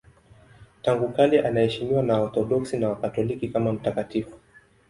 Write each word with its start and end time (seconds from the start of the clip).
Tangu 0.81 1.09
kale 1.09 1.39
anaheshimiwa 1.47 2.03
na 2.03 2.13
Waorthodoksi 2.17 2.77
na 2.77 2.89
Wakatoliki 2.89 3.47
kama 3.47 3.73
mtakatifu. 3.73 4.37